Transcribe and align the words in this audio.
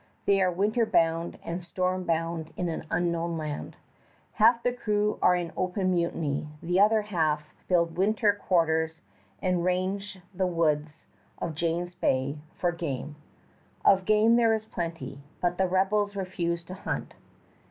They 0.25 0.41
are 0.41 0.51
winter 0.51 0.83
bound 0.87 1.37
and 1.43 1.63
storm 1.63 2.05
bound 2.05 2.51
in 2.57 2.69
an 2.69 2.87
unknown 2.89 3.37
land. 3.37 3.75
Half 4.31 4.63
the 4.63 4.73
crew 4.73 5.19
are 5.21 5.35
in 5.35 5.51
open 5.55 5.91
mutiny; 5.91 6.47
the 6.59 6.79
other 6.79 7.03
half 7.03 7.53
build 7.67 7.95
winter 7.99 8.33
quarters 8.33 8.99
and 9.43 9.63
range 9.63 10.17
the 10.33 10.47
woods 10.47 11.05
of 11.37 11.53
James 11.53 11.93
Bay 11.93 12.39
for 12.55 12.71
game. 12.71 13.15
Of 13.85 14.05
game 14.05 14.37
there 14.37 14.55
is 14.55 14.65
plenty, 14.65 15.21
but 15.39 15.59
the 15.59 15.67
rebels 15.67 16.15
refuse 16.15 16.63
to 16.63 16.73
hunt. 16.73 17.13